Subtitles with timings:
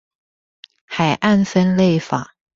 [0.87, 2.33] 海岸分類法